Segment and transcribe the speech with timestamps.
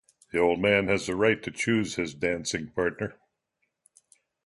[0.31, 3.19] The Old Man has the right to choose his dancing partner.